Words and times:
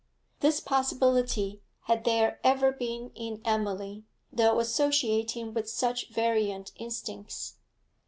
This 0.39 0.59
possibility 0.59 1.61
had 1.83 2.05
there 2.05 2.39
ever 2.43 2.71
been 2.71 3.11
in 3.13 3.39
Emily, 3.45 4.03
though 4.33 4.59
associating 4.59 5.53
with 5.53 5.69
such 5.69 6.09
variant 6.09 6.71
instincts. 6.77 7.57